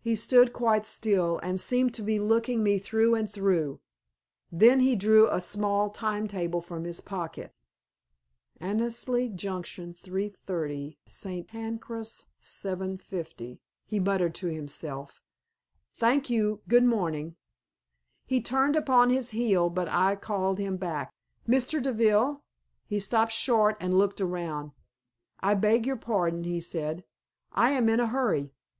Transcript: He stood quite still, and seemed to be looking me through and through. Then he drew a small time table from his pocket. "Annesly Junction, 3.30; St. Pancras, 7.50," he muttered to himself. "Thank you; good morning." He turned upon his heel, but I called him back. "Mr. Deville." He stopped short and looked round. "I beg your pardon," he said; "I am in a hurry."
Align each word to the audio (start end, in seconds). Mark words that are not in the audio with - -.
He 0.00 0.16
stood 0.16 0.52
quite 0.52 0.84
still, 0.84 1.38
and 1.40 1.60
seemed 1.60 1.94
to 1.94 2.02
be 2.02 2.18
looking 2.18 2.60
me 2.64 2.80
through 2.80 3.14
and 3.14 3.30
through. 3.30 3.80
Then 4.50 4.80
he 4.80 4.96
drew 4.96 5.28
a 5.30 5.40
small 5.40 5.90
time 5.90 6.26
table 6.26 6.60
from 6.60 6.82
his 6.82 7.00
pocket. 7.00 7.52
"Annesly 8.60 9.32
Junction, 9.32 9.94
3.30; 9.94 10.96
St. 11.06 11.46
Pancras, 11.46 12.24
7.50," 12.42 13.60
he 13.86 14.00
muttered 14.00 14.34
to 14.34 14.48
himself. 14.48 15.22
"Thank 15.94 16.28
you; 16.28 16.62
good 16.66 16.82
morning." 16.84 17.36
He 18.26 18.40
turned 18.40 18.74
upon 18.74 19.10
his 19.10 19.30
heel, 19.30 19.70
but 19.70 19.86
I 19.88 20.16
called 20.16 20.58
him 20.58 20.78
back. 20.78 21.14
"Mr. 21.46 21.80
Deville." 21.80 22.42
He 22.86 22.98
stopped 22.98 23.30
short 23.30 23.76
and 23.78 23.94
looked 23.94 24.18
round. 24.18 24.72
"I 25.38 25.54
beg 25.54 25.86
your 25.86 25.94
pardon," 25.94 26.42
he 26.42 26.60
said; 26.60 27.04
"I 27.52 27.70
am 27.70 27.88
in 27.88 28.00
a 28.00 28.08
hurry." 28.08 28.52